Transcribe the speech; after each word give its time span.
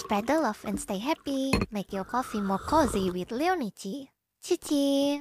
Spread 0.00 0.26
the 0.26 0.40
love 0.40 0.64
and 0.64 0.80
stay 0.80 0.96
happy. 0.96 1.52
Make 1.70 1.92
your 1.92 2.04
coffee 2.04 2.40
more 2.40 2.56
cozy 2.56 3.10
with 3.10 3.28
Leonici. 3.28 4.08
Chichi! 4.42 5.20